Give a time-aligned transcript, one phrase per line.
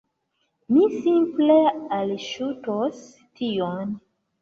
[0.77, 1.59] Mi simple
[2.01, 3.07] alŝutos
[3.41, 3.99] tion